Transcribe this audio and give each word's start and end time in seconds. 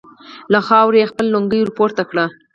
له 0.53 0.59
خاورو 0.67 0.99
يې 1.01 1.09
خپله 1.11 1.29
لونګۍ 1.33 1.59
ور 1.61 1.69
پورته 1.77 2.03
کړه. 2.09 2.25